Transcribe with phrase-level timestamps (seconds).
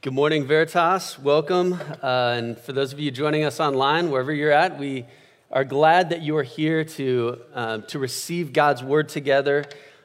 [0.00, 1.18] Good morning, Veritas.
[1.18, 1.72] Welcome.
[2.00, 5.06] Uh, and for those of you joining us online, wherever you're at, we
[5.50, 9.64] are glad that you are here to, uh, to receive God's word together.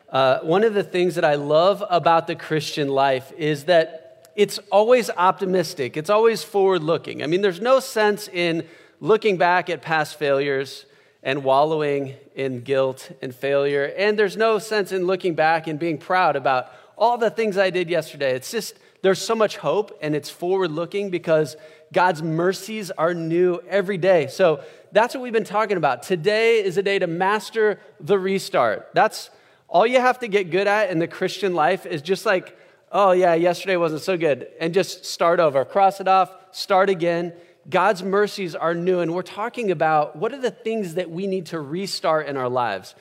[0.10, 4.58] Uh, one of the things that I love about the Christian life is that it's
[4.71, 7.21] always optimistic, it's always forward looking.
[7.21, 8.67] I mean, there's no sense in
[8.99, 10.87] looking back at past failures
[11.21, 13.94] and wallowing in guilt and failure.
[13.96, 17.70] And there's no sense in looking back and being proud about all the things I
[17.70, 18.34] did yesterday.
[18.34, 21.57] It's just, there's so much hope and it's forward looking because
[21.91, 24.27] God's mercies are new every day.
[24.27, 26.03] So that's what we've been talking about.
[26.03, 28.89] Today is a day to master the restart.
[28.93, 29.29] That's
[29.67, 32.57] all you have to get good at in the Christian life is just like,
[32.93, 37.34] oh, yeah, yesterday wasn't so good, and just start over, cross it off, start again.
[37.70, 41.48] God's mercies are new, and we're talking about what are the things that we need
[41.48, 42.93] to restart in our lives.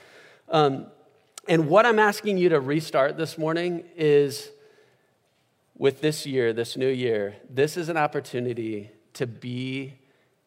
[0.49, 0.87] Um,
[1.47, 4.49] and what I'm asking you to restart this morning is
[5.83, 9.93] with this year, this new year, this is an opportunity to be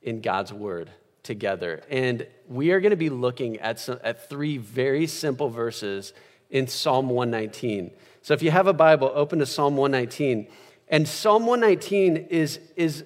[0.02, 0.90] in God's Word
[1.24, 1.84] together.
[1.90, 6.14] And we are going to be looking at, some, at three very simple verses
[6.50, 7.92] in Psalm 119.
[8.22, 10.48] So if you have a Bible, open to Psalm 119.
[10.88, 13.04] And Psalm 119 is, is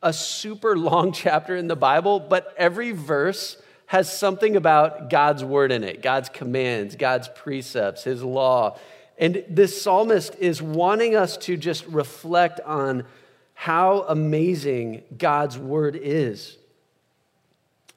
[0.00, 5.72] a super long chapter in the Bible, but every verse has something about God's word
[5.72, 8.78] in it God's commands, God's precepts, His law.
[9.18, 13.04] And this psalmist is wanting us to just reflect on
[13.54, 16.56] how amazing God's word is.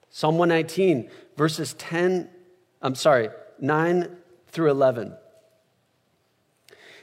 [0.10, 2.30] Psalm 119, verses 10,
[2.82, 4.16] I'm sorry, 9
[4.48, 5.16] through 11.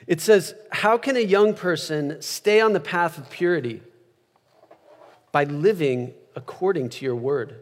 [0.07, 3.83] It says, How can a young person stay on the path of purity?
[5.31, 7.57] By living according to your word.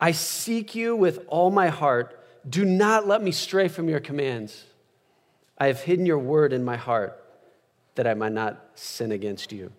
[0.00, 2.20] I seek you with all my heart.
[2.48, 4.64] Do not let me stray from your commands.
[5.58, 7.20] I have hidden your word in my heart
[7.94, 9.72] that I might not sin against you.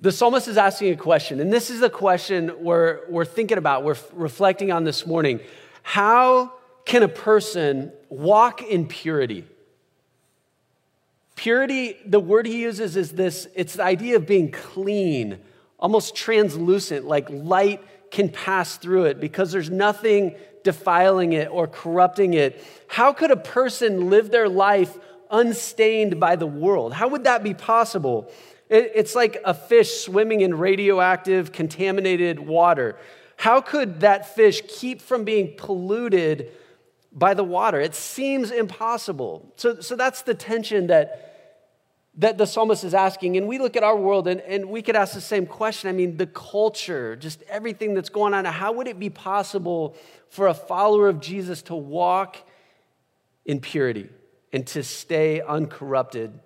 [0.00, 3.84] The psalmist is asking a question, and this is the question we're, we're thinking about,
[3.84, 5.40] we're reflecting on this morning.
[5.82, 9.44] How can a person walk in purity?
[11.36, 15.38] Purity, the word he uses is this it's the idea of being clean,
[15.82, 17.82] almost translucent, like light
[18.12, 22.64] can pass through it because there's nothing defiling it or corrupting it.
[22.86, 24.96] How could a person live their life
[25.28, 26.92] unstained by the world?
[26.92, 28.30] How would that be possible?
[28.70, 32.96] It's like a fish swimming in radioactive, contaminated water.
[33.36, 36.52] How could that fish keep from being polluted
[37.12, 37.80] by the water?
[37.80, 39.52] It seems impossible.
[39.56, 41.31] So, so that's the tension that
[42.16, 43.36] that the psalmist is asking.
[43.36, 45.88] And we look at our world and, and we could ask the same question.
[45.88, 49.96] I mean, the culture, just everything that's going on, how would it be possible
[50.28, 52.36] for a follower of Jesus to walk
[53.46, 54.10] in purity
[54.52, 56.38] and to stay uncorrupted?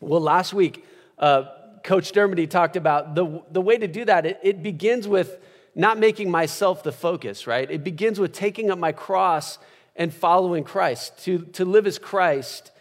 [0.00, 0.84] Well, last week,
[1.18, 1.44] uh,
[1.84, 4.26] Coach Dermody talked about the, the way to do that.
[4.26, 5.38] It, it begins with
[5.76, 7.70] not making myself the focus, right?
[7.70, 9.58] It begins with taking up my cross
[9.94, 11.24] and following Christ.
[11.24, 12.72] To, to live as Christ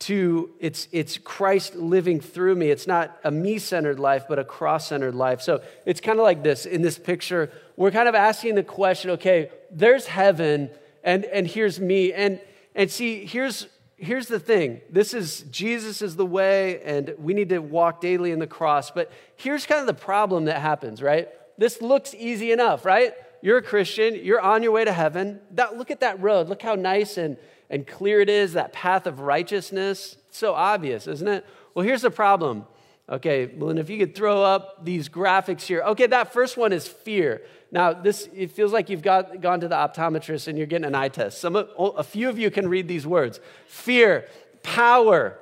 [0.00, 2.70] to it's it's Christ living through me.
[2.70, 5.42] It's not a me-centered life, but a cross-centered life.
[5.42, 7.50] So it's kind of like this in this picture.
[7.76, 10.70] We're kind of asking the question, okay, there's heaven
[11.04, 12.12] and and here's me.
[12.12, 12.40] And
[12.74, 13.66] and see, here's
[13.96, 14.80] here's the thing.
[14.88, 18.90] This is Jesus is the way, and we need to walk daily in the cross.
[18.90, 21.28] But here's kind of the problem that happens, right?
[21.58, 23.12] This looks easy enough, right?
[23.42, 25.40] You're a Christian, you're on your way to heaven.
[25.52, 26.48] That, look at that road.
[26.48, 27.36] Look how nice and
[27.70, 30.16] and clear it is, that path of righteousness.
[30.28, 31.46] It's so obvious, isn't it?
[31.72, 32.66] Well, here's the problem.
[33.08, 35.82] Okay, well, and if you could throw up these graphics here.
[35.82, 37.42] Okay, that first one is fear.
[37.72, 40.94] Now, this it feels like you've got, gone to the optometrist and you're getting an
[40.94, 41.40] eye test.
[41.40, 44.26] Some, a few of you can read these words: fear,
[44.62, 45.38] power.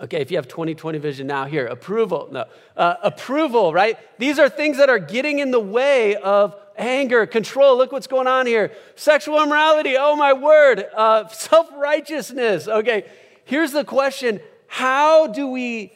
[0.00, 2.28] Okay, if you have 20/20 vision now, here approval.
[2.32, 2.44] No,
[2.76, 3.74] uh, approval.
[3.74, 3.98] Right?
[4.18, 7.76] These are things that are getting in the way of anger, control.
[7.76, 8.72] Look what's going on here.
[8.94, 9.96] Sexual immorality.
[9.98, 10.86] Oh, my word.
[10.94, 12.68] Uh, Self righteousness.
[12.68, 13.04] Okay,
[13.44, 15.92] here's the question How do we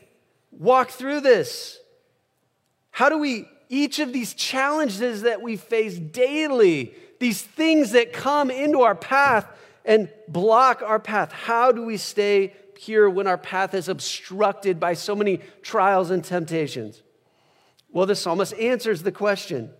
[0.51, 1.79] walk through this?
[2.91, 8.51] How do we, each of these challenges that we face daily, these things that come
[8.51, 9.47] into our path
[9.85, 14.95] and block our path, how do we stay pure when our path is obstructed by
[14.95, 17.03] so many trials and temptations?
[17.91, 19.71] Well, the psalmist answers the question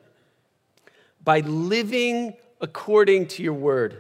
[1.27, 3.99] by living according to your word.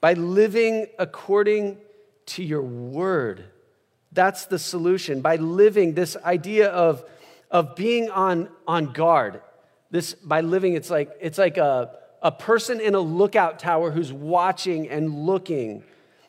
[0.00, 1.78] By living according
[2.26, 3.44] to your word.
[4.12, 5.20] That's the solution.
[5.20, 7.04] By living this idea of,
[7.50, 9.42] of being on, on guard.
[9.90, 14.12] This by living, it's like it's like a, a person in a lookout tower who's
[14.12, 15.82] watching and looking.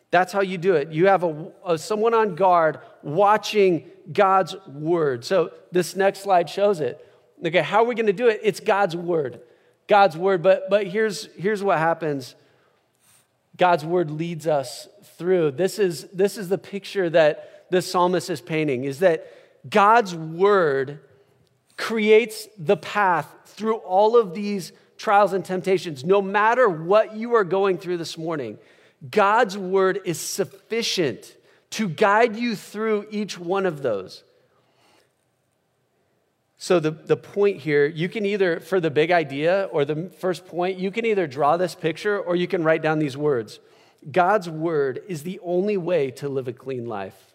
[0.10, 0.92] That's how you do it.
[0.92, 5.24] You have a, a, someone on guard watching God's word.
[5.24, 7.00] So this next slide shows it.
[7.46, 8.42] Okay, how are we going to do it?
[8.44, 9.40] It's God's word.
[9.94, 10.42] God's word.
[10.42, 12.34] But but here's here's what happens.
[13.58, 14.88] God's word leads us
[15.20, 15.52] through.
[15.52, 19.32] This is this is the picture that the psalmist is painting is that
[19.70, 21.00] God's word
[21.78, 26.04] creates the path through all of these trials and temptations.
[26.04, 28.58] No matter what you are going through this morning,
[29.12, 31.38] God's word is sufficient
[31.70, 34.24] to guide you through each one of those.
[36.64, 40.46] So, the, the point here, you can either, for the big idea or the first
[40.46, 43.60] point, you can either draw this picture or you can write down these words.
[44.10, 47.34] God's word is the only way to live a clean life.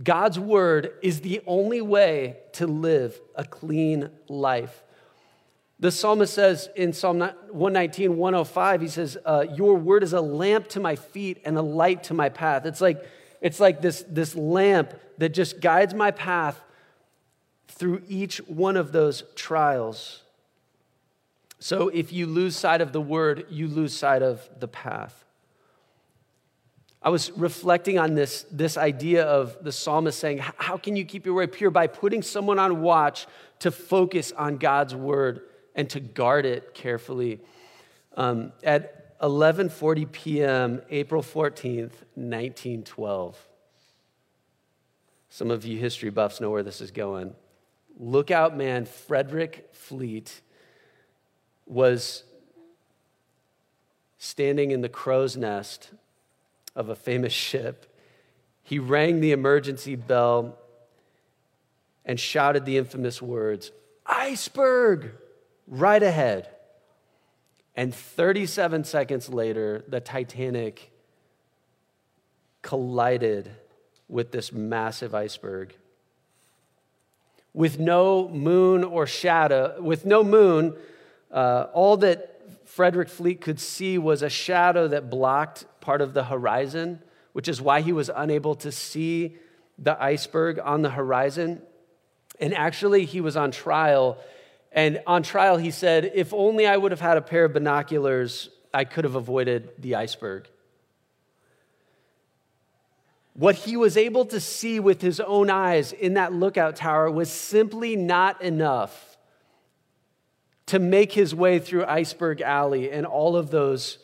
[0.00, 4.84] God's word is the only way to live a clean life.
[5.80, 10.68] The psalmist says in Psalm 119, 105, he says, uh, Your word is a lamp
[10.68, 12.64] to my feet and a light to my path.
[12.64, 13.04] It's like,
[13.40, 16.60] it's like this, this lamp that just guides my path
[17.68, 20.22] through each one of those trials.
[21.58, 25.24] So if you lose sight of the word, you lose sight of the path.
[27.02, 31.26] I was reflecting on this, this idea of the psalmist saying, How can you keep
[31.26, 31.70] your way pure?
[31.70, 33.26] By putting someone on watch
[33.58, 35.42] to focus on God's word
[35.74, 37.40] and to guard it carefully.
[38.16, 43.48] Um, at 11:40 p.m., April 14th, 1912.
[45.28, 47.34] Some of you history buffs know where this is going.
[47.98, 50.40] Lookout man Frederick Fleet
[51.66, 52.24] was
[54.18, 55.90] standing in the crow's nest
[56.74, 57.94] of a famous ship,
[58.62, 60.58] he rang the emergency bell
[62.04, 63.70] and shouted the infamous words,
[64.06, 65.12] Iceberg,
[65.66, 66.48] right ahead.
[67.76, 70.90] And 37 seconds later, the Titanic
[72.62, 73.50] collided
[74.08, 75.74] with this massive iceberg.
[77.54, 80.76] With no moon or shadow, with no moon,
[81.30, 82.34] uh, all that
[82.66, 87.00] Frederick Fleet could see was a shadow that blocked part of the horizon,
[87.32, 89.36] which is why he was unable to see
[89.78, 91.62] the iceberg on the horizon.
[92.40, 94.18] And actually, he was on trial.
[94.72, 98.50] And on trial, he said, If only I would have had a pair of binoculars,
[98.72, 100.48] I could have avoided the iceberg.
[103.34, 107.30] What he was able to see with his own eyes in that lookout tower was
[107.30, 109.16] simply not enough
[110.66, 113.98] to make his way through Iceberg Alley and all of those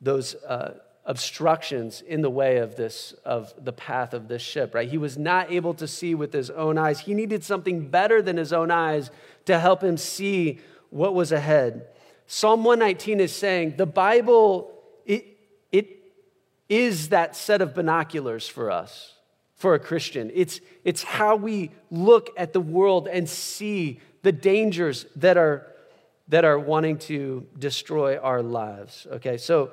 [0.00, 0.74] those uh,
[1.06, 4.88] obstructions in the way of this of the path of this ship right?
[4.88, 7.00] He was not able to see with his own eyes.
[7.00, 9.10] He needed something better than his own eyes
[9.44, 10.58] to help him see
[10.88, 11.86] what was ahead.
[12.26, 14.73] Psalm 119 is saying the bible
[16.68, 19.12] is that set of binoculars for us
[19.54, 25.06] for a christian it's it's how we look at the world and see the dangers
[25.16, 25.66] that are
[26.28, 29.70] that are wanting to destroy our lives okay so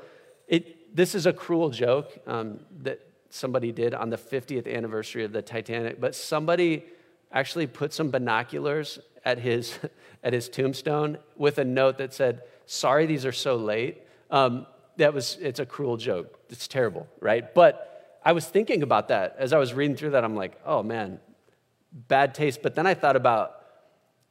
[0.48, 3.00] it, this is a cruel joke um, that
[3.30, 6.84] somebody did on the 50th anniversary of the Titanic, but somebody
[7.32, 9.80] actually put some binoculars at his,
[10.24, 14.02] at his tombstone with a note that said, Sorry, these are so late.
[14.30, 14.66] Um,
[14.98, 16.40] that was, it's a cruel joke.
[16.50, 17.54] It's terrible, right?
[17.54, 20.24] But I was thinking about that as I was reading through that.
[20.24, 21.20] I'm like, oh man,
[21.92, 22.62] bad taste.
[22.62, 23.56] But then I thought about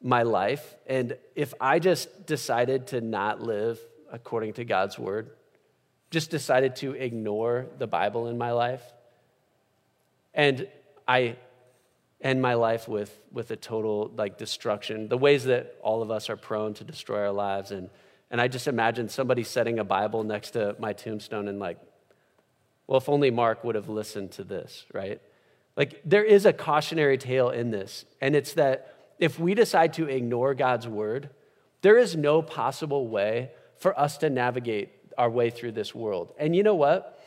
[0.02, 3.78] my life, and if I just decided to not live
[4.10, 5.30] according to God's word,
[6.10, 8.82] just decided to ignore the Bible in my life.
[10.32, 10.68] And
[11.06, 11.36] I
[12.20, 16.30] end my life with, with a total like destruction, the ways that all of us
[16.30, 17.70] are prone to destroy our lives.
[17.70, 17.90] And,
[18.30, 21.78] and I just imagine somebody setting a Bible next to my tombstone and like,
[22.86, 25.20] well, if only Mark would have listened to this, right?
[25.76, 30.08] Like, there is a cautionary tale in this, and it's that if we decide to
[30.08, 31.30] ignore God's word,
[31.82, 36.32] there is no possible way for us to navigate our way through this world.
[36.38, 37.18] And you know what?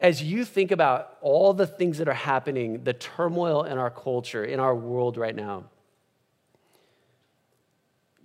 [0.00, 4.44] As you think about all the things that are happening, the turmoil in our culture,
[4.44, 5.64] in our world right now,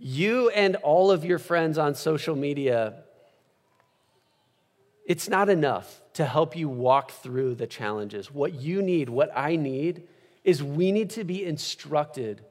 [0.02, 3.04] you and all of your friends on social media,
[5.06, 8.32] it's not enough to help you walk through the challenges.
[8.32, 10.04] What you need, what I need,
[10.44, 12.42] is we need to be instructed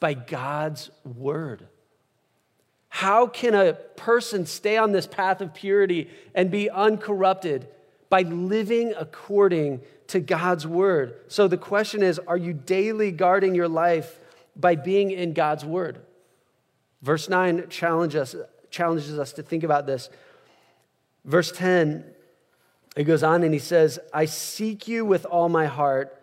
[0.00, 1.66] by God's word.
[2.90, 7.68] How can a person stay on this path of purity and be uncorrupted?
[8.10, 11.16] By living according to God's word.
[11.28, 14.18] So the question is are you daily guarding your life
[14.56, 16.00] by being in God's word?
[17.02, 18.34] Verse 9 challenge us,
[18.70, 20.10] challenges us to think about this.
[21.24, 22.04] Verse 10,
[22.96, 26.14] it goes on and he says, I seek you with all my heart.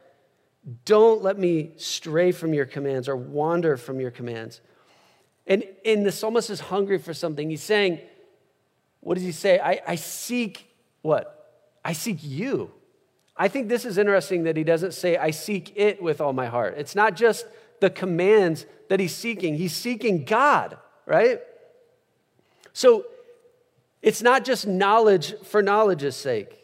[0.83, 4.61] Don't let me stray from your commands or wander from your commands.
[5.47, 7.49] And, and the psalmist is hungry for something.
[7.49, 7.99] He's saying,
[8.99, 9.59] What does he say?
[9.59, 10.67] I, I seek
[11.03, 11.35] what?
[11.83, 12.71] I seek you.
[13.37, 16.47] I think this is interesting that he doesn't say, I seek it with all my
[16.47, 16.75] heart.
[16.77, 17.45] It's not just
[17.79, 21.39] the commands that he's seeking, he's seeking God, right?
[22.73, 23.05] So
[24.01, 26.61] it's not just knowledge for knowledge's sake.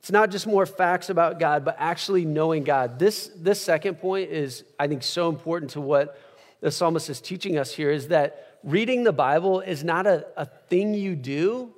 [0.00, 2.98] It's not just more facts about God, but actually knowing God.
[2.98, 6.18] This, this second point is, I think, so important to what
[6.60, 10.46] the psalmist is teaching us here is that reading the Bible is not a, a
[10.46, 11.72] thing you do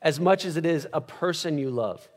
[0.00, 2.08] as much as it is a person you love.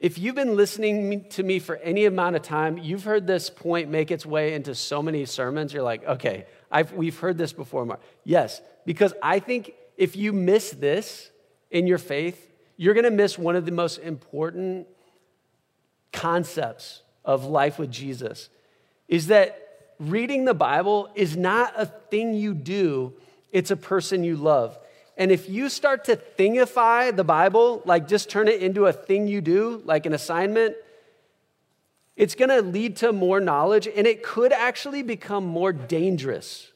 [0.00, 3.90] If you've been listening to me for any amount of time, you've heard this point
[3.90, 5.74] make its way into so many sermons.
[5.74, 8.00] You're like, okay, I've, we've heard this before, Mark.
[8.24, 11.30] Yes, because I think if you miss this
[11.70, 14.86] in your faith, you're going to miss one of the most important
[16.14, 18.48] concepts of life with Jesus
[19.06, 19.58] is that
[19.98, 23.12] reading the Bible is not a thing you do,
[23.52, 24.78] it's a person you love.
[25.20, 29.28] And if you start to thingify the Bible, like just turn it into a thing
[29.28, 30.76] you do, like an assignment,
[32.16, 36.72] it's going to lead to more knowledge and it could actually become more dangerous.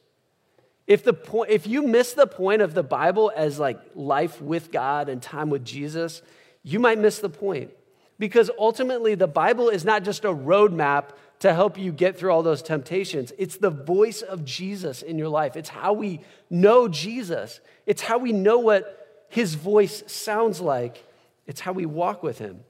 [0.85, 4.71] If, the point, if you miss the point of the Bible as like life with
[4.71, 6.21] God and time with Jesus,
[6.61, 7.71] you might miss the point.
[8.19, 11.05] Because ultimately, the Bible is not just a roadmap
[11.39, 13.33] to help you get through all those temptations.
[13.37, 15.55] It's the voice of Jesus in your life.
[15.55, 17.59] It's how we know Jesus.
[17.85, 21.03] It's how we know what his voice sounds like.
[21.45, 22.61] It's how we walk with him.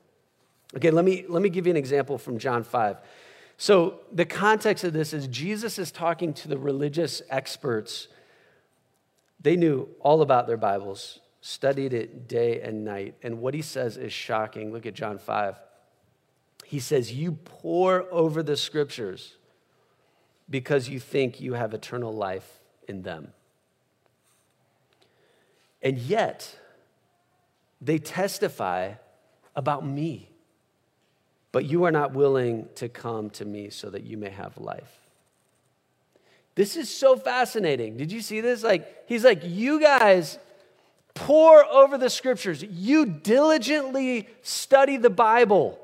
[0.76, 2.98] Okay, let me, let me give you an example from John 5.
[3.58, 8.10] So, the context of this is Jesus is talking to the religious experts.
[9.40, 13.16] They knew all about their Bibles, studied it day and night.
[13.24, 14.74] And what he says is shocking.
[14.74, 15.56] Look at John 5.
[16.66, 19.38] He says, You pore over the scriptures
[20.50, 23.30] because you think you have eternal life in them.
[25.82, 26.58] And yet,
[27.80, 28.94] they testify
[29.56, 30.30] about me.
[31.52, 35.00] But you are not willing to come to me so that you may have life.
[36.56, 37.96] This is so fascinating.
[37.96, 38.64] Did you see this?
[38.64, 40.40] Like, he's like, You guys
[41.14, 45.80] pore over the scriptures, you diligently study the Bible.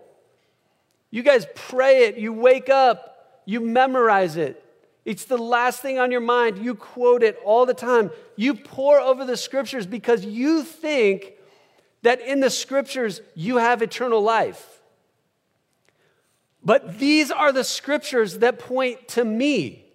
[1.12, 4.64] You guys pray it, you wake up, you memorize it.
[5.04, 6.60] It's the last thing on your mind.
[6.60, 8.12] You quote it all the time.
[8.36, 11.34] You pore over the scriptures because you think
[12.04, 14.82] that in the scriptures you have eternal life.
[16.64, 19.86] But these are the scriptures that point to me.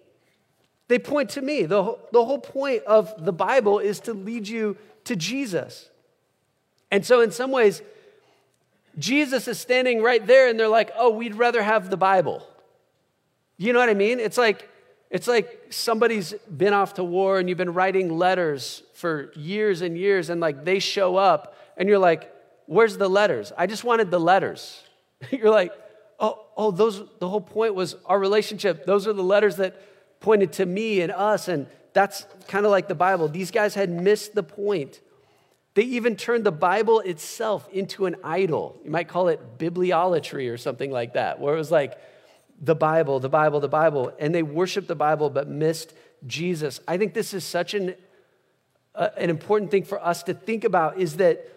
[0.89, 1.63] They point to me.
[1.63, 5.89] The, the whole point of the Bible is to lead you to Jesus.
[6.91, 7.81] And so, in some ways,
[8.97, 12.47] Jesus is standing right there and they're like, oh, we'd rather have the Bible.
[13.57, 14.19] You know what I mean?
[14.19, 14.69] It's like,
[15.09, 19.97] it's like somebody's been off to war and you've been writing letters for years and
[19.97, 22.33] years, and like they show up and you're like,
[22.65, 23.53] where's the letters?
[23.57, 24.83] I just wanted the letters.
[25.31, 25.71] you're like,
[26.19, 28.85] oh, oh, those the whole point was our relationship.
[28.85, 29.81] Those are the letters that
[30.19, 33.27] pointed to me and us, and that's kind of like the Bible.
[33.27, 34.99] These guys had missed the point.
[35.77, 38.81] They even turned the Bible itself into an idol.
[38.83, 41.99] You might call it bibliolatry or something like that, where it was like
[42.59, 44.11] the Bible, the Bible, the Bible.
[44.17, 45.93] And they worshiped the Bible but missed
[46.25, 46.79] Jesus.
[46.87, 47.93] I think this is such an,
[48.95, 51.47] uh, an important thing for us to think about is that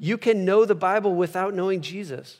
[0.00, 2.38] you can know the Bible without knowing Jesus.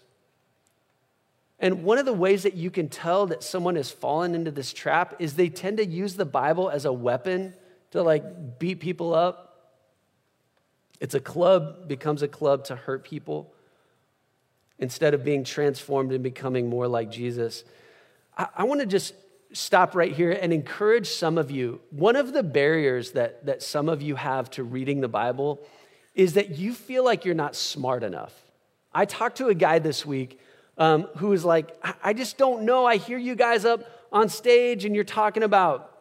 [1.60, 4.72] And one of the ways that you can tell that someone has fallen into this
[4.72, 7.54] trap is they tend to use the Bible as a weapon
[7.92, 9.52] to like beat people up
[11.04, 13.52] it's a club, becomes a club to hurt people
[14.78, 17.62] instead of being transformed and becoming more like Jesus.
[18.38, 19.12] I, I want to just
[19.52, 21.82] stop right here and encourage some of you.
[21.90, 25.60] One of the barriers that, that some of you have to reading the Bible
[26.14, 28.32] is that you feel like you're not smart enough.
[28.90, 30.40] I talked to a guy this week
[30.78, 32.86] um, who was like, I just don't know.
[32.86, 35.93] I hear you guys up on stage and you're talking about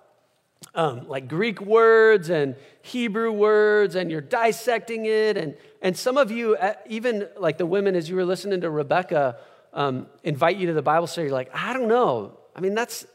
[0.75, 5.37] um, like Greek words and Hebrew words, and you're dissecting it.
[5.37, 8.69] And, and some of you, uh, even like the women, as you were listening to
[8.69, 9.37] Rebecca
[9.73, 12.39] um, invite you to the Bible study, you're like, I don't know.
[12.55, 13.05] I mean, that's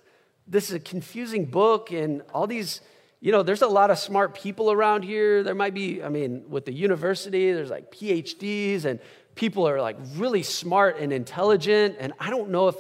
[0.47, 2.81] this is a confusing book, and all these,
[3.21, 5.43] you know, there's a lot of smart people around here.
[5.43, 8.99] There might be, I mean, with the university, there's like PhDs, and
[9.35, 11.97] people are like really smart and intelligent.
[12.01, 12.77] And I don't know if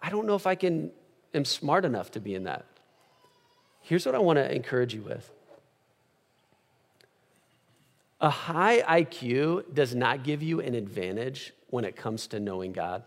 [0.00, 0.92] I don't know if I can
[1.34, 2.66] am smart enough to be in that.
[3.82, 5.30] Here's what I want to encourage you with
[8.20, 13.02] A high IQ does not give you an advantage when it comes to knowing God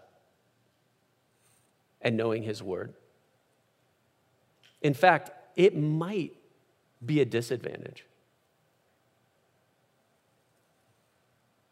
[2.01, 2.94] and knowing His Word.
[4.82, 6.34] In fact, it might
[7.03, 8.05] be a disadvantage.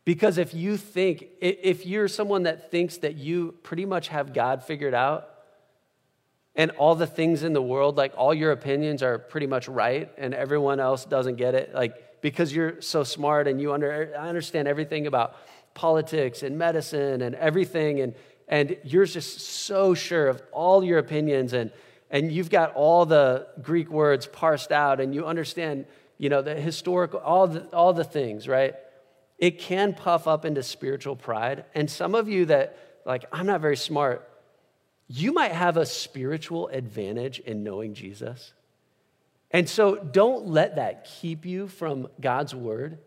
[0.05, 4.63] Because if you think, if you're someone that thinks that you pretty much have God
[4.63, 5.32] figured out,
[6.55, 10.11] and all the things in the world, like all your opinions are pretty much right,
[10.17, 14.67] and everyone else doesn't get it, like because you're so smart and you under, understand
[14.67, 15.35] everything about
[15.73, 18.15] politics and medicine and everything, and,
[18.47, 21.71] and you're just so sure of all your opinions, and,
[22.11, 25.85] and you've got all the Greek words parsed out, and you understand,
[26.17, 28.75] you know, the historical, all the, all the things, right?
[29.43, 31.65] it can puff up into spiritual pride.
[31.75, 34.25] And some of you that, like, I'm not very smart,
[35.07, 38.53] you might have a spiritual advantage in knowing Jesus.
[39.51, 42.97] And so don't let that keep you from God's word.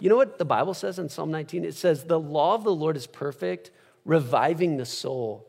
[0.00, 1.64] You know what the Bible says in Psalm 19?
[1.64, 3.70] It says, The law of the Lord is perfect,
[4.04, 5.48] reviving the soul.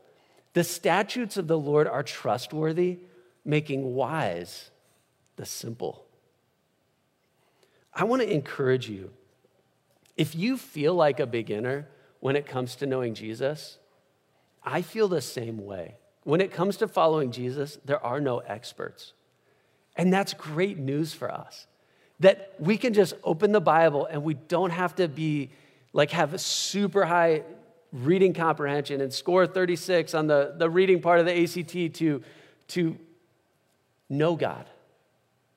[0.53, 2.99] The statutes of the Lord are trustworthy,
[3.43, 4.69] making wise
[5.35, 6.05] the simple.
[7.93, 9.11] I want to encourage you
[10.15, 11.87] if you feel like a beginner
[12.19, 13.77] when it comes to knowing Jesus,
[14.65, 15.95] I feel the same way.
[16.23, 19.13] When it comes to following Jesus, there are no experts.
[19.95, 21.67] And that's great news for us
[22.19, 25.49] that we can just open the Bible and we don't have to be
[25.93, 27.43] like have a super high
[27.91, 32.21] reading comprehension and score 36 on the, the reading part of the ACT to,
[32.67, 32.97] to
[34.09, 34.69] know God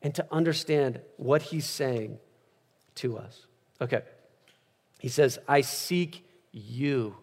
[0.02, 2.18] and to understand what He's saying
[2.96, 3.46] to us.
[3.80, 4.02] Okay.
[5.00, 7.16] He says, I seek you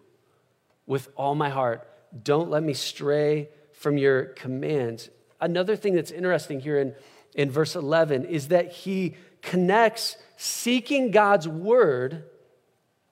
[0.86, 1.88] with all my heart.
[2.22, 5.10] Don't let me stray from your commands.
[5.40, 6.94] Another thing that's interesting here in,
[7.34, 12.24] in verse 11 is that he connects seeking God's word,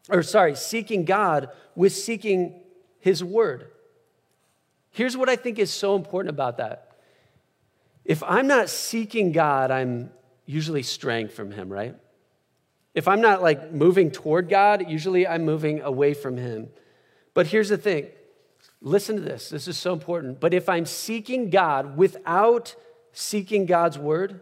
[0.09, 2.61] or sorry, seeking God with seeking
[3.01, 3.71] his word.
[4.91, 6.97] Here's what I think is so important about that.
[8.05, 10.11] If I'm not seeking God, I'm
[10.47, 11.97] usually straying from him, right?
[12.95, 16.69] If I'm not like moving toward God, usually I'm moving away from Him.
[17.35, 18.09] But here's the thing
[18.81, 20.41] listen to this, this is so important.
[20.41, 22.75] But if I'm seeking God without
[23.13, 24.41] seeking God's word,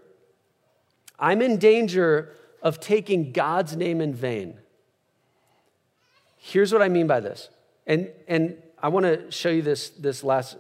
[1.19, 4.59] I'm in danger of taking God's name in vain.
[6.37, 7.49] Here's what I mean by this.
[7.87, 10.57] And, and I want to show you this, this last,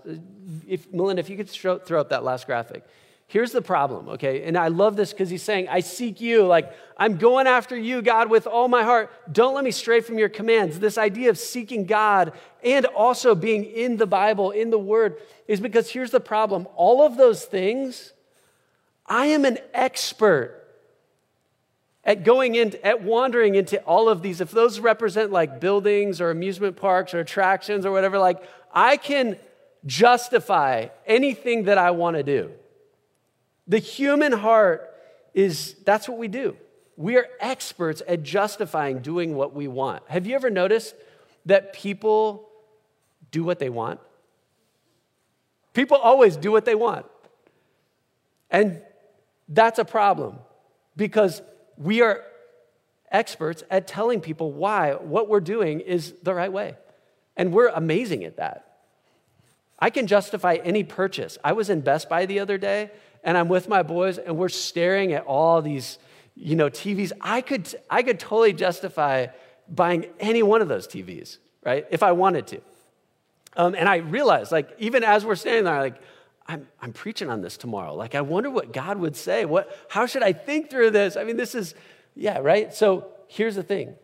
[0.68, 2.84] if, Melinda, if you could throw, throw up that last graphic.
[3.32, 4.42] Here's the problem, okay?
[4.42, 6.44] And I love this because he's saying, I seek you.
[6.44, 9.10] Like, I'm going after you, God, with all my heart.
[9.32, 10.78] Don't let me stray from your commands.
[10.78, 15.16] This idea of seeking God and also being in the Bible, in the Word,
[15.48, 16.68] is because here's the problem.
[16.76, 18.12] All of those things,
[19.06, 20.68] I am an expert
[22.04, 24.42] at going into, at wandering into all of these.
[24.42, 28.42] If those represent like buildings or amusement parks or attractions or whatever, like,
[28.74, 29.38] I can
[29.86, 32.50] justify anything that I want to do.
[33.66, 34.92] The human heart
[35.34, 36.56] is that's what we do.
[36.96, 40.02] We are experts at justifying doing what we want.
[40.08, 40.94] Have you ever noticed
[41.46, 42.48] that people
[43.30, 44.00] do what they want?
[45.72, 47.06] People always do what they want.
[48.50, 48.82] And
[49.48, 50.38] that's a problem
[50.96, 51.40] because
[51.78, 52.22] we are
[53.10, 56.76] experts at telling people why what we're doing is the right way.
[57.36, 58.68] And we're amazing at that.
[59.78, 61.38] I can justify any purchase.
[61.42, 62.90] I was in Best Buy the other day
[63.22, 65.98] and I'm with my boys and we're staring at all these,
[66.34, 67.12] you know, TVs.
[67.20, 69.28] I could, I could totally justify
[69.68, 71.86] buying any one of those TVs, right?
[71.90, 72.60] If I wanted to.
[73.56, 76.00] Um, and I realized, like, even as we're standing there, like,
[76.46, 77.94] I'm, I'm preaching on this tomorrow.
[77.94, 79.44] Like, I wonder what God would say.
[79.44, 81.16] What, how should I think through this?
[81.16, 81.74] I mean, this is,
[82.16, 82.74] yeah, right?
[82.74, 83.94] So here's the thing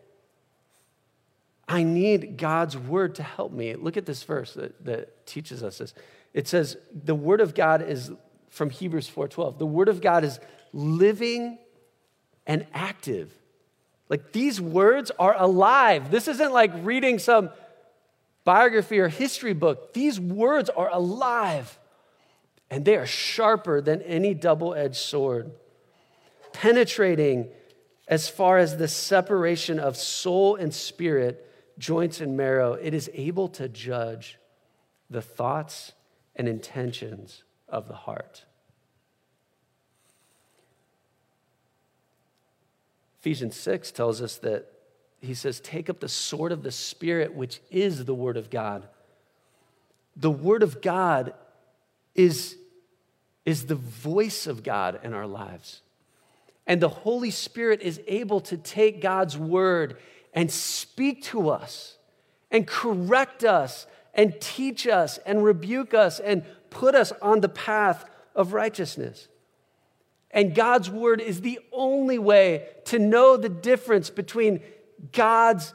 [1.67, 3.75] I need God's word to help me.
[3.75, 5.93] Look at this verse that, that teaches us this.
[6.33, 8.11] It says, The word of God is
[8.49, 9.57] from Hebrews 4:12.
[9.57, 10.39] The word of God is
[10.73, 11.57] living
[12.45, 13.33] and active.
[14.09, 16.11] Like these words are alive.
[16.11, 17.51] This isn't like reading some
[18.43, 19.93] biography or history book.
[19.93, 21.77] These words are alive.
[22.71, 25.51] And they are sharper than any double-edged sword,
[26.53, 27.49] penetrating
[28.07, 31.47] as far as the separation of soul and spirit,
[31.79, 32.73] joints and marrow.
[32.73, 34.37] It is able to judge
[35.09, 35.93] the thoughts
[36.35, 38.45] and intentions of the heart.
[43.19, 44.71] Ephesians 6 tells us that
[45.21, 48.87] he says, Take up the sword of the Spirit, which is the Word of God.
[50.15, 51.33] The Word of God
[52.15, 52.55] is,
[53.45, 55.81] is the voice of God in our lives.
[56.65, 59.97] And the Holy Spirit is able to take God's word
[60.33, 61.97] and speak to us
[62.51, 68.05] and correct us and teach us and rebuke us and put us on the path
[68.35, 69.27] of righteousness.
[70.31, 74.61] And God's word is the only way to know the difference between
[75.11, 75.73] God's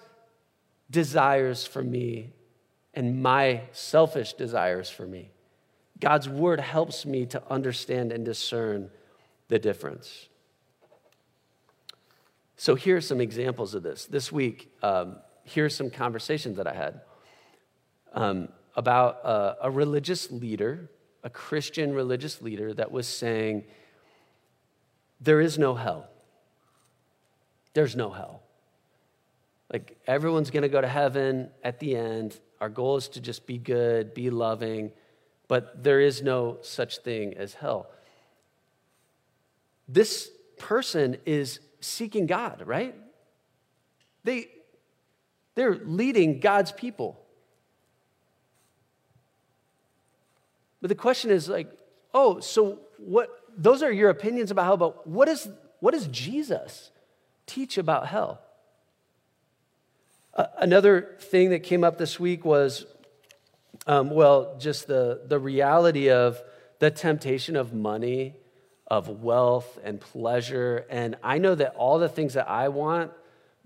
[0.91, 2.33] desires for me
[2.93, 5.31] and my selfish desires for me.
[5.99, 8.91] God's word helps me to understand and discern
[9.49, 10.29] the difference.
[12.57, 14.07] So, here are some examples of this.
[14.07, 17.01] This week, um, here are some conversations that I had
[18.15, 20.91] um, about a, a religious leader,
[21.23, 23.65] a Christian religious leader, that was saying,
[25.21, 26.09] There is no hell.
[27.75, 28.43] There's no hell.
[29.73, 32.39] Like, everyone's going to go to heaven at the end.
[32.61, 34.93] Our goal is to just be good, be loving,
[35.49, 37.91] but there is no such thing as hell.
[39.89, 42.95] This person is seeking God, right?
[44.23, 44.49] They,
[45.55, 47.24] they're leading God's people.
[50.85, 51.71] But the question is like,
[52.13, 55.49] oh, so what those are your opinions about hell, but what is
[55.81, 56.91] what does Jesus
[57.47, 58.43] teach about hell?
[60.35, 62.85] Uh, another thing that came up this week was,
[63.87, 66.43] um, well, just the, the reality of
[66.81, 68.35] the temptation of money,
[68.87, 70.85] of wealth and pleasure.
[70.91, 73.11] And I know that all the things that I want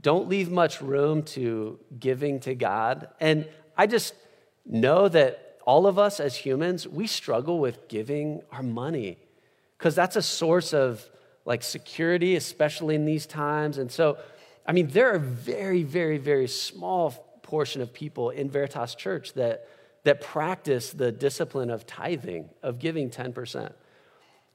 [0.00, 3.08] don't leave much room to giving to God.
[3.18, 4.14] And I just
[4.64, 9.18] know that all of us as humans, we struggle with giving our money
[9.76, 11.06] because that's a source of
[11.44, 13.76] like security, especially in these times.
[13.76, 14.16] And so,
[14.66, 17.10] I mean, there are very, very, very small
[17.42, 19.68] portion of people in Veritas Church that,
[20.04, 23.70] that practice the discipline of tithing, of giving 10%.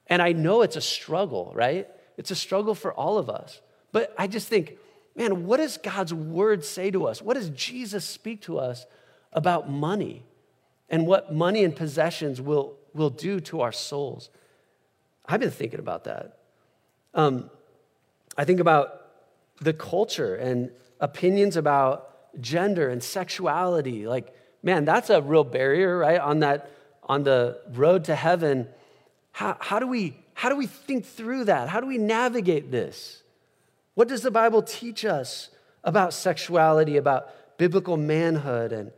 [0.07, 1.87] And I know it's a struggle, right?
[2.17, 3.61] It's a struggle for all of us.
[3.91, 4.79] But I just think,
[5.15, 7.21] man, what does God's word say to us?
[7.21, 8.87] What does Jesus speak to us
[9.31, 10.23] about money
[10.89, 14.29] and what money and possessions will, will do to our souls?
[15.25, 16.37] I've been thinking about that.
[17.13, 17.49] Um,
[18.37, 19.01] I think about
[19.61, 22.09] the culture and opinions about
[22.41, 24.07] gender and sexuality.
[24.07, 26.19] Like, man, that's a real barrier, right?
[26.19, 26.69] On that,
[27.03, 28.67] on the road to heaven.
[29.31, 31.69] How, how, do we, how do we think through that?
[31.69, 33.23] How do we navigate this?
[33.93, 35.49] What does the Bible teach us
[35.83, 38.91] about sexuality, about biblical manhood and,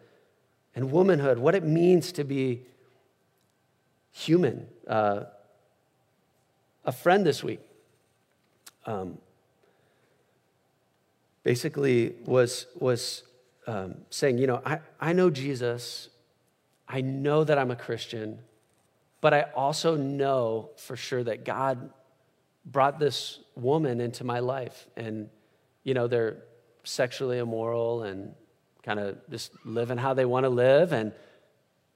[0.76, 2.64] and womanhood, what it means to be
[4.12, 4.68] human?
[4.88, 5.24] Uh,
[6.84, 7.62] a friend this week
[8.86, 9.18] um,
[11.44, 13.24] basically was, was
[13.68, 16.10] um, saying, You know, I, I know Jesus,
[16.88, 18.40] I know that I'm a Christian,
[19.22, 21.90] but I also know for sure that God
[22.66, 25.30] brought this woman into my life and
[25.84, 26.38] you know they're
[26.84, 28.34] sexually immoral and
[28.86, 31.12] kind of just living how they want to live and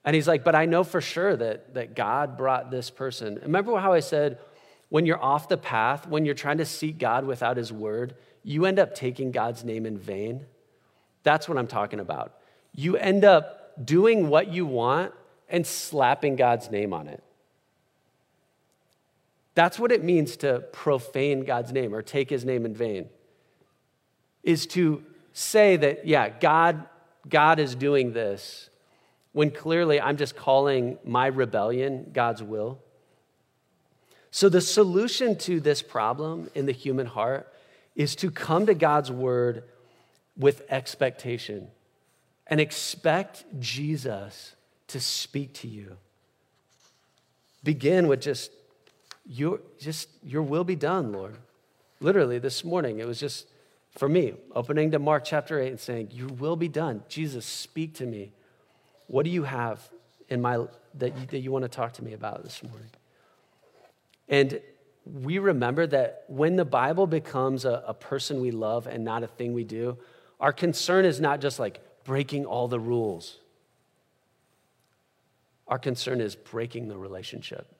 [0.03, 3.39] and he's like but i know for sure that that god brought this person.
[3.43, 4.39] Remember how i said
[4.89, 8.65] when you're off the path when you're trying to seek god without his word you
[8.65, 10.45] end up taking god's name in vain?
[11.23, 12.33] That's what i'm talking about.
[12.73, 15.13] You end up doing what you want
[15.47, 17.23] and slapping god's name on it.
[19.59, 23.09] That's what it means to profane God's name or take his name in vain.
[24.41, 26.85] Is to say that, yeah, God,
[27.27, 28.69] God is doing this
[29.31, 32.79] when clearly I'm just calling my rebellion God's will.
[34.31, 37.51] So, the solution to this problem in the human heart
[37.95, 39.63] is to come to God's word
[40.37, 41.69] with expectation
[42.47, 44.55] and expect Jesus
[44.87, 45.97] to speak to you.
[47.63, 48.51] Begin with just
[49.25, 51.35] your, just, your will be done, Lord.
[51.99, 53.47] Literally, this morning, it was just
[53.99, 57.03] for me, opening to Mark chapter 8 and saying, Your will be done.
[57.09, 58.31] Jesus, speak to me.
[59.07, 59.89] What do you have
[60.29, 62.89] in my that you, that you want to talk to me about this morning?
[64.29, 64.61] And
[65.05, 69.27] we remember that when the Bible becomes a, a person we love and not a
[69.27, 69.97] thing we do,
[70.39, 73.37] our concern is not just like breaking all the rules.
[75.67, 77.75] Our concern is breaking the relationship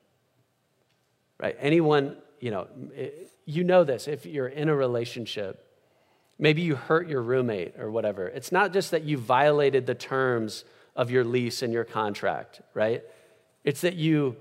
[1.40, 1.56] right?
[1.58, 2.68] Anyone, you know,
[3.46, 5.66] you know this if you're in a relationship,
[6.40, 8.26] maybe you hurt your roommate or whatever.
[8.26, 10.64] It's not just that you violated the terms
[10.96, 13.02] of your lease and your contract, right?
[13.62, 14.36] It's that you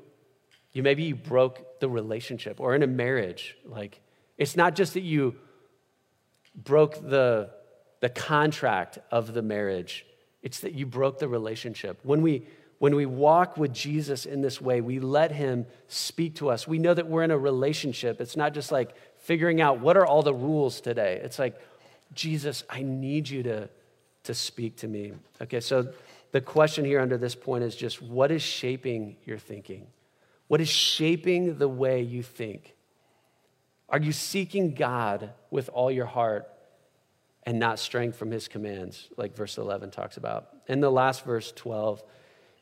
[0.72, 4.02] you maybe you broke the relationship or in a marriage, like
[4.38, 5.36] it's not just that you
[6.56, 7.52] broke the
[8.00, 10.06] the contract of the marriage.
[10.42, 12.00] It's that you broke the relationship.
[12.04, 16.50] When we when we walk with Jesus in this way, we let him speak to
[16.50, 16.66] us.
[16.66, 18.22] We know that we're in a relationship.
[18.22, 21.20] It's not just like figuring out what are all the rules today.
[21.22, 21.60] It's like,
[22.14, 23.70] Jesus, I need you to,
[24.24, 25.14] to speak to me.
[25.42, 25.94] Okay, so
[26.32, 29.88] the question here under this point is just what is shaping your thinking?
[30.48, 32.76] What is shaping the way you think?
[33.88, 36.48] Are you seeking God with all your heart
[37.44, 40.50] and not straying from his commands, like verse 11 talks about?
[40.68, 42.04] In the last verse, 12,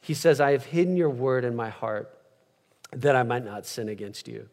[0.01, 2.13] he says, I have hidden your word in my heart
[2.91, 4.47] that I might not sin against you.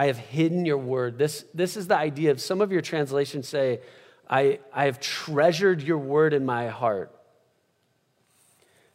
[0.00, 1.18] I have hidden your word.
[1.18, 3.80] This, this is the idea of some of your translations say,
[4.30, 7.14] I, I have treasured your word in my heart.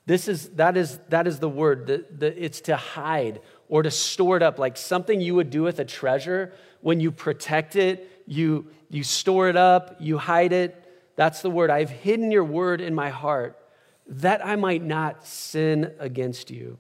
[0.08, 1.86] This is, that, is, that is the word.
[1.86, 5.62] The, the, it's to hide or to store it up, like something you would do
[5.62, 6.54] with a treasure.
[6.82, 10.92] When you protect it, you, you store it up, you hide it.
[11.18, 11.70] That's the word.
[11.70, 13.60] I've hidden your word in my heart
[14.08, 16.80] that I might not sin against you.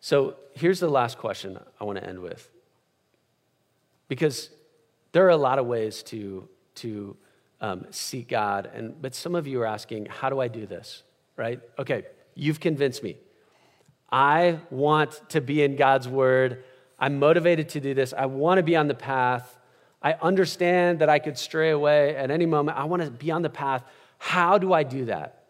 [0.00, 2.50] So here's the last question I want to end with.
[4.08, 4.50] Because
[5.12, 7.16] there are a lot of ways to, to
[7.60, 11.02] um, seek God, and, but some of you are asking, how do I do this?
[11.36, 11.60] Right?
[11.78, 13.16] Okay, you've convinced me.
[14.10, 16.64] I want to be in God's word.
[16.98, 18.14] I'm motivated to do this.
[18.16, 19.58] I want to be on the path.
[20.02, 22.78] I understand that I could stray away at any moment.
[22.78, 23.82] I want to be on the path.
[24.18, 25.44] How do I do that?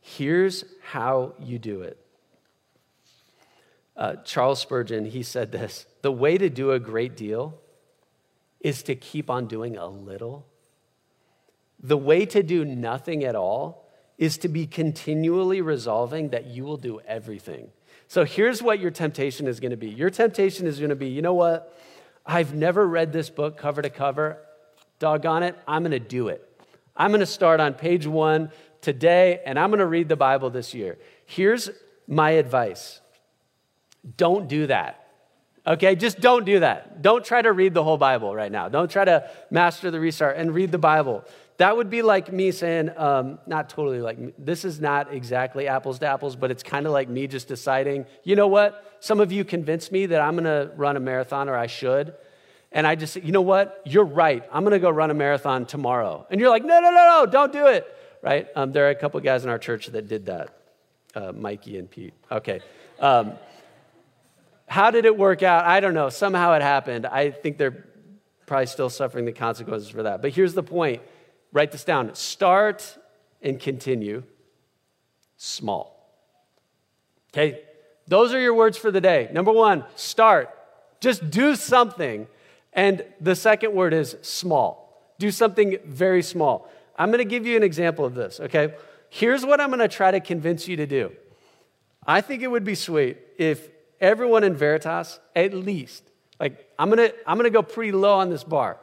[0.00, 1.99] Here's how you do it.
[4.00, 7.60] Uh, Charles Spurgeon, he said this The way to do a great deal
[8.58, 10.46] is to keep on doing a little.
[11.82, 13.86] The way to do nothing at all
[14.18, 17.70] is to be continually resolving that you will do everything.
[18.08, 21.08] So here's what your temptation is going to be your temptation is going to be,
[21.08, 21.78] you know what?
[22.24, 24.38] I've never read this book cover to cover.
[24.98, 26.46] Doggone it, I'm going to do it.
[26.96, 28.50] I'm going to start on page one
[28.82, 30.98] today, and I'm going to read the Bible this year.
[31.24, 31.70] Here's
[32.06, 33.00] my advice
[34.16, 35.06] don't do that.
[35.66, 37.02] Okay, just don't do that.
[37.02, 38.68] Don't try to read the whole Bible right now.
[38.68, 41.24] Don't try to master the restart and read the Bible.
[41.58, 45.98] That would be like me saying, um, not totally like, this is not exactly apples
[45.98, 48.96] to apples, but it's kind of like me just deciding, you know what?
[49.00, 52.14] Some of you convinced me that I'm going to run a marathon or I should.
[52.72, 53.82] And I just you know what?
[53.84, 54.42] You're right.
[54.50, 56.26] I'm going to go run a marathon tomorrow.
[56.30, 57.86] And you're like, no, no, no, no, don't do it.
[58.22, 58.48] Right?
[58.56, 60.56] Um, there are a couple guys in our church that did that
[61.14, 62.14] uh, Mikey and Pete.
[62.30, 62.60] Okay.
[62.98, 63.32] Um,
[64.70, 65.64] how did it work out?
[65.64, 66.10] I don't know.
[66.10, 67.04] Somehow it happened.
[67.04, 67.84] I think they're
[68.46, 70.22] probably still suffering the consequences for that.
[70.22, 71.02] But here's the point
[71.52, 72.14] Write this down.
[72.14, 72.96] Start
[73.42, 74.22] and continue
[75.36, 75.96] small.
[77.32, 77.62] Okay?
[78.06, 79.28] Those are your words for the day.
[79.32, 80.56] Number one, start.
[81.00, 82.28] Just do something.
[82.72, 85.12] And the second word is small.
[85.18, 86.70] Do something very small.
[86.96, 88.74] I'm going to give you an example of this, okay?
[89.08, 91.10] Here's what I'm going to try to convince you to do.
[92.06, 93.68] I think it would be sweet if
[94.00, 96.02] everyone in Veritas, at least,
[96.38, 98.78] like, I'm to I'm to go pretty low on this bar,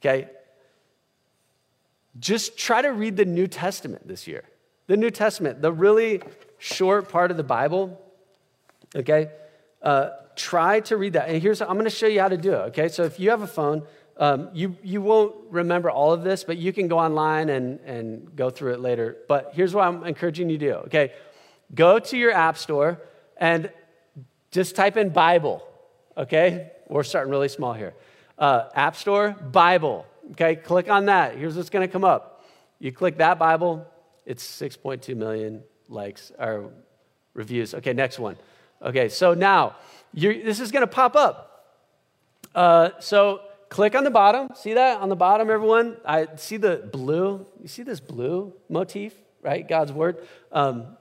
[0.00, 0.28] okay?
[2.18, 4.44] just try to read the New Testament this year.
[4.86, 6.22] The New Testament, the really
[6.58, 8.00] short part of the Bible,
[8.96, 9.30] okay?
[9.82, 11.28] Uh, try to read that.
[11.28, 12.88] And here's, I'm to show you how to do it, okay?
[12.88, 13.82] So if you have a phone,
[14.16, 18.34] um, you, you won't remember all of this, but you can go online and, and
[18.34, 19.18] go through it later.
[19.28, 21.12] But here's what I'm encouraging you to do, okay?
[21.74, 23.00] Go to your app store
[23.36, 23.70] and
[24.50, 25.66] just type in Bible,
[26.16, 26.72] okay?
[26.88, 27.94] We're starting really small here.
[28.38, 30.06] Uh, app Store, Bible.
[30.32, 31.36] Okay, click on that.
[31.36, 32.44] Here's what's to come up.
[32.78, 33.86] You click that Bible,
[34.24, 36.70] it's 6.2 million likes or
[37.34, 37.74] reviews.
[37.74, 38.36] Okay, next one.
[38.82, 39.76] Okay, so now
[40.12, 41.74] this is to pop up.
[42.54, 44.48] Uh, so click on the bottom.
[44.54, 45.96] See that on the bottom, everyone?
[46.04, 47.46] I see the blue.
[47.60, 49.66] You see this blue motif, right?
[49.66, 50.26] God's word.
[50.52, 50.96] Um,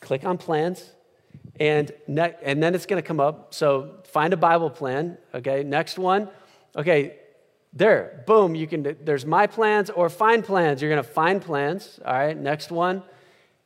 [0.00, 0.92] click on plans,
[1.60, 3.54] and ne- and then it's going to come up.
[3.54, 5.18] So find a Bible plan.
[5.34, 6.28] Okay, next one.
[6.76, 7.16] Okay,
[7.72, 10.80] there, boom, you can, there's my plans or find plans.
[10.80, 12.00] You're going to find plans.
[12.04, 13.02] All right, next one.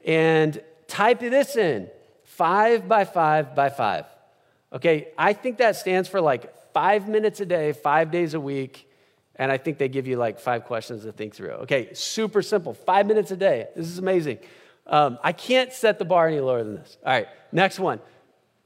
[0.04, 1.88] And type this in
[2.24, 4.06] five by five by five.
[4.72, 8.88] Okay, I think that stands for like five minutes a day, five days a week.
[9.36, 11.52] And I think they give you like five questions to think through.
[11.64, 12.74] Okay, super simple.
[12.74, 13.68] Five minutes a day.
[13.74, 14.38] This is amazing.
[14.86, 16.96] Um, I can't set the bar any lower than this.
[17.04, 18.00] All right, next one.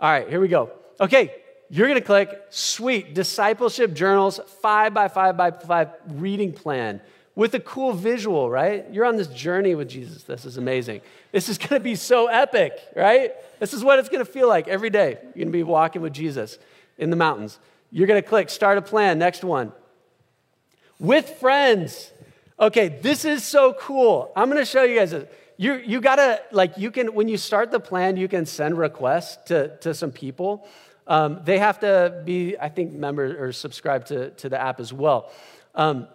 [0.01, 0.71] All right, here we go.
[1.01, 1.35] Okay,
[1.69, 7.01] you're going to click sweet discipleship journals, five by five by five reading plan
[7.35, 8.87] with a cool visual, right?
[8.91, 10.23] You're on this journey with Jesus.
[10.25, 11.03] This is amazing.
[11.33, 13.33] This is going to be so epic, right?
[13.61, 15.19] This is what it's going to feel like every day.
[15.23, 16.59] You're going to be walking with Jesus
[16.99, 17.59] in the mountains.
[17.91, 19.19] You're going to click start a plan.
[19.19, 19.73] Next one.
[20.99, 22.11] With friends.
[22.59, 24.33] Okay, this is so cool.
[24.35, 25.29] I'm going to show you guys this.
[25.57, 29.37] You you gotta like you can when you start the plan, you can send requests
[29.49, 30.67] to to some people.
[31.07, 34.93] Um, they have to be, I think, members or subscribe to, to the app as
[34.93, 35.31] well.
[35.75, 36.09] Um,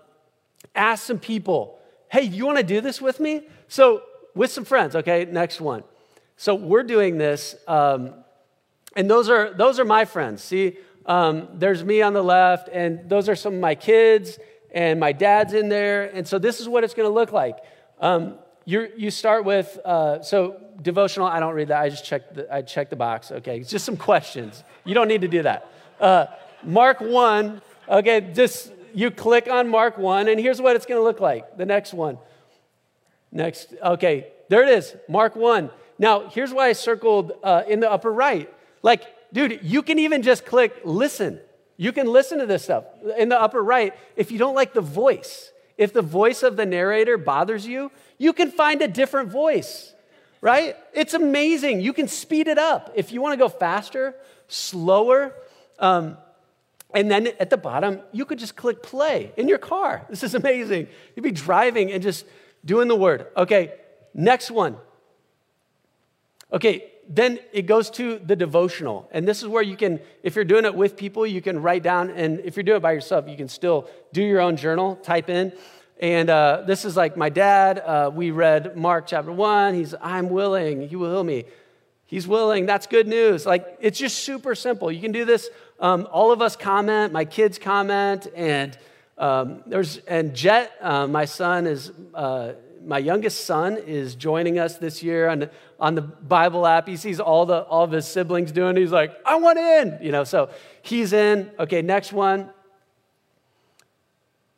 [0.76, 3.44] ask some people, hey, you want to do this with me?
[3.68, 4.04] So,
[4.36, 5.84] with some friends, okay, next one.
[6.36, 8.14] So, we're doing this, um,
[8.96, 10.44] and those are, those are my friends.
[10.44, 14.40] See, um, there's me on the left, and those are some of my kids,
[14.74, 16.04] and my dad's in there.
[16.14, 17.58] And so, this is what it's to look like.
[18.66, 21.82] You you start with, uh, so devotional, I don't read that.
[21.82, 23.32] I just check the, I check the box.
[23.32, 24.64] Okay, it's just some questions.
[24.86, 25.72] You don't need to do that.
[26.00, 26.28] Uh,
[26.64, 31.04] Mark 1, okay, just you click on Mark 1, and here's what it's going to
[31.04, 31.58] look like.
[31.58, 32.18] The next one.
[33.32, 35.70] Next, okay, there it is, Mark 1.
[35.98, 38.52] Now, here's why I circled uh, in the upper right.
[38.84, 41.40] Like, dude, you can even just click listen.
[41.78, 42.86] You can listen to this stuff
[43.18, 43.94] in the upper right.
[44.16, 45.51] If you don't like the voice,
[45.82, 47.90] if the voice of the narrator bothers you,
[48.20, 49.96] you can find a different voice,
[50.40, 50.76] right?
[50.94, 51.82] It's amazing.
[51.82, 52.92] You can speed it up.
[52.94, 54.14] If you want to go faster,
[54.48, 55.34] slower,
[55.80, 56.18] um,
[56.94, 60.06] and then at the bottom, you could just click play in your car.
[60.10, 60.88] This is amazing.
[61.16, 62.28] You'd be driving and just
[62.64, 63.26] doing the word.
[63.36, 63.74] Okay,
[64.14, 64.78] next one.
[66.54, 69.10] Okay, then it goes to the devotional.
[69.12, 71.84] And this is where you can, if you're doing it with people, you can write
[71.84, 72.10] down.
[72.12, 75.30] And if you're doing it by yourself, you can still do your own journal, type
[75.30, 75.54] in.
[76.00, 77.80] And uh, this is like my dad.
[77.80, 79.74] Uh, we read Mark chapter one.
[79.74, 81.46] He's, I'm willing, he will heal me.
[82.08, 82.66] He's willing.
[82.66, 83.46] That's good news.
[83.46, 84.92] Like, it's just super simple.
[84.92, 85.50] You can do this
[85.82, 88.78] um, all of us comment, my kids comment, and
[89.18, 92.54] um, there's and Jet, uh, my son is uh,
[92.86, 96.88] my youngest son is joining us this year on the, on the Bible app.
[96.88, 98.76] He sees all the all of his siblings doing.
[98.76, 100.24] He's like, I want in, you know.
[100.24, 100.50] So
[100.82, 101.52] he's in.
[101.60, 102.50] Okay, next one.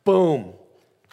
[0.04, 0.52] Boom.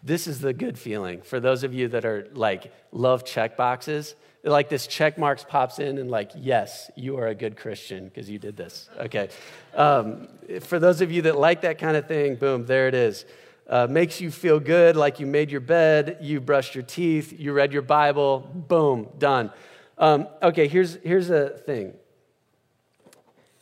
[0.03, 4.15] This is the good feeling for those of you that are like love check boxes
[4.43, 8.29] like this check marks pops in and like yes you are a good christian because
[8.29, 9.29] you did this okay
[9.75, 10.27] um,
[10.61, 13.25] for those of you that like that kind of thing boom there it is
[13.71, 17.53] uh, makes you feel good like you made your bed you brushed your teeth you
[17.53, 19.51] read your bible boom done.
[19.97, 21.93] Um, okay here's here's a thing.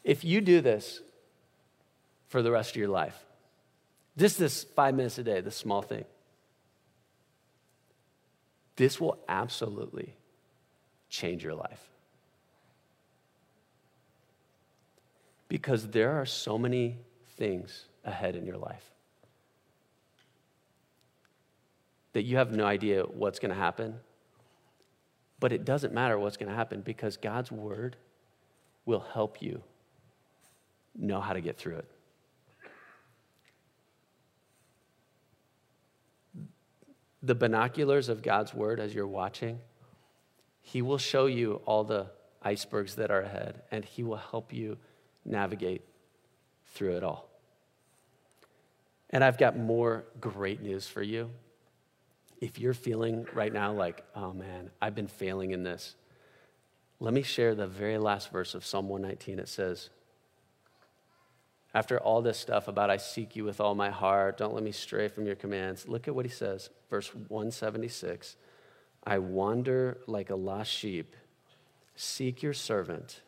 [0.04, 1.02] If you do this
[2.28, 3.18] for the rest of your life
[4.18, 6.04] just this five minutes a day this small thing
[8.76, 10.16] this will absolutely
[11.10, 11.90] change your life.
[15.50, 16.98] Because there are so many
[17.38, 18.90] things ahead in your life
[22.20, 23.96] that you have no idea what's going to happen.
[25.40, 27.96] But it doesn't matter what's going to happen because God's word
[28.86, 29.64] will help you
[30.94, 31.92] know how to get through it.
[37.24, 39.60] The binoculars of God's word as you're watching
[40.70, 42.12] he will show you all the
[42.44, 44.78] icebergs that are ahead, and He will help you
[45.26, 45.82] navigate
[46.76, 47.28] through it all.
[49.10, 51.32] And I've got more great news for you.
[52.40, 55.96] If you're feeling right now like, oh man, I've been failing in this,
[57.00, 59.40] let me share the very last verse of Psalm 119.
[59.40, 59.90] It says,
[61.74, 64.72] after all this stuff about I seek you with all my heart, don't let me
[64.72, 68.36] stray from your commands, look at what he says, verse 176.
[69.04, 71.16] I wander like a lost sheep.
[71.96, 73.22] Seek your servant,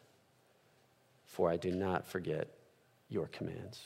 [1.26, 2.48] for I do not forget
[3.10, 3.82] your commands.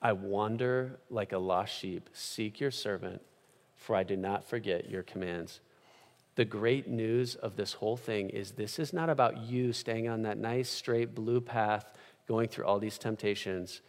[0.00, 2.08] I wander like a lost sheep.
[2.12, 3.22] Seek your servant,
[3.76, 5.60] for I do not forget your commands.
[6.36, 10.22] The great news of this whole thing is this is not about you staying on
[10.22, 11.84] that nice, straight blue path,
[12.28, 13.80] going through all these temptations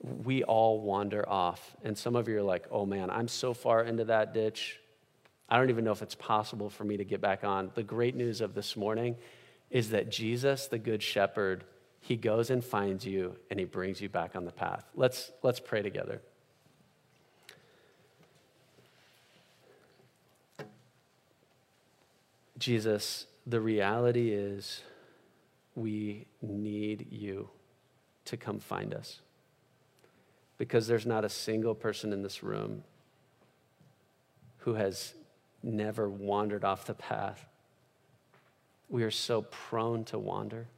[0.00, 1.76] we all wander off.
[1.82, 4.80] And some of you are like, oh man, I'm so far into that ditch.
[5.48, 7.70] I don't even know if it's possible for me to get back on.
[7.74, 9.16] The great news of this morning
[9.70, 11.64] is that Jesus, the Good Shepherd,
[12.06, 14.84] he goes and finds you and he brings you back on the path.
[14.94, 16.22] Let's, let's pray together.
[22.58, 24.82] Jesus, the reality is
[25.74, 27.50] we need you
[28.26, 29.18] to come find us
[30.58, 32.84] because there's not a single person in this room
[34.58, 35.12] who has
[35.60, 37.44] never wandered off the path.
[38.88, 40.68] We are so prone to wander.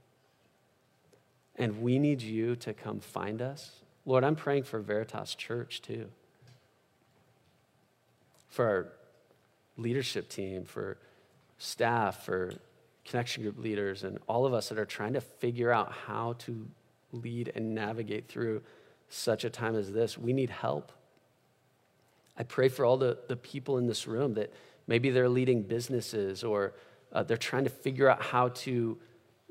[1.59, 3.81] And we need you to come find us.
[4.07, 6.07] Lord, I'm praying for Veritas Church too.
[8.49, 8.87] For our
[9.77, 10.97] leadership team, for
[11.59, 12.55] staff, for
[13.05, 16.69] connection group leaders, and all of us that are trying to figure out how to
[17.13, 18.63] lead and navigate through
[19.09, 20.17] such a time as this.
[20.17, 20.93] We need help.
[22.37, 24.53] I pray for all the, the people in this room that
[24.87, 26.75] maybe they're leading businesses or
[27.13, 28.99] uh, they're trying to figure out how to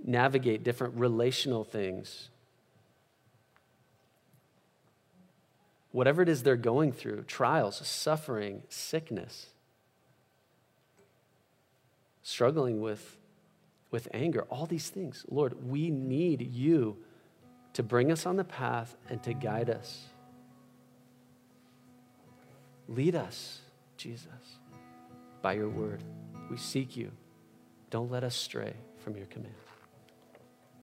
[0.03, 2.29] navigate different relational things.
[5.91, 9.47] Whatever it is they're going through trials, suffering, sickness,
[12.21, 13.17] struggling with,
[13.89, 15.25] with anger, all these things.
[15.29, 16.97] Lord, we need you
[17.73, 20.05] to bring us on the path and to guide us.
[22.87, 23.61] Lead us,
[23.97, 24.27] Jesus,
[25.41, 26.03] by your word.
[26.49, 27.11] We seek you.
[27.89, 28.73] Don't let us stray
[29.03, 29.66] from your commands.